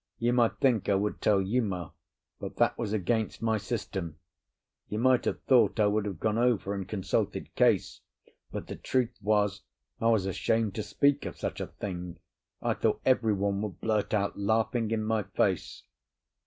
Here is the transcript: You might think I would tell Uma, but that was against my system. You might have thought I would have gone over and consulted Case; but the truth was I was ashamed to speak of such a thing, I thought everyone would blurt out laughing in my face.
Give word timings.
You 0.17 0.33
might 0.33 0.57
think 0.57 0.89
I 0.89 0.95
would 0.95 1.21
tell 1.21 1.39
Uma, 1.39 1.93
but 2.39 2.55
that 2.55 2.75
was 2.75 2.91
against 2.91 3.43
my 3.43 3.59
system. 3.59 4.17
You 4.89 4.97
might 4.97 5.25
have 5.25 5.43
thought 5.43 5.79
I 5.79 5.85
would 5.85 6.05
have 6.07 6.19
gone 6.19 6.39
over 6.39 6.73
and 6.73 6.87
consulted 6.89 7.53
Case; 7.53 8.01
but 8.51 8.65
the 8.65 8.77
truth 8.77 9.15
was 9.21 9.61
I 9.99 10.07
was 10.07 10.25
ashamed 10.25 10.73
to 10.73 10.81
speak 10.81 11.27
of 11.27 11.37
such 11.37 11.61
a 11.61 11.67
thing, 11.67 12.17
I 12.63 12.73
thought 12.73 13.01
everyone 13.05 13.61
would 13.61 13.79
blurt 13.79 14.11
out 14.11 14.39
laughing 14.39 14.89
in 14.89 15.03
my 15.03 15.21
face. 15.21 15.83